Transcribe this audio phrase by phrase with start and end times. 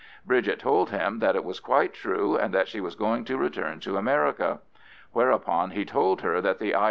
[0.25, 3.79] Bridget told him that it was quite true, and that she was going to return
[3.81, 4.59] to America.
[5.11, 6.79] Whereupon he told her that the I.